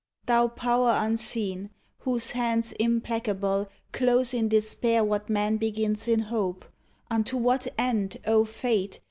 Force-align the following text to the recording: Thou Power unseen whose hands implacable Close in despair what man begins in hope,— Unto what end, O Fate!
Thou 0.25 0.47
Power 0.47 0.97
unseen 0.99 1.69
whose 1.99 2.31
hands 2.31 2.71
implacable 2.79 3.69
Close 3.91 4.33
in 4.33 4.47
despair 4.49 5.03
what 5.03 5.29
man 5.29 5.57
begins 5.57 6.07
in 6.07 6.21
hope,— 6.21 6.65
Unto 7.11 7.37
what 7.37 7.67
end, 7.77 8.17
O 8.25 8.43
Fate! 8.43 8.99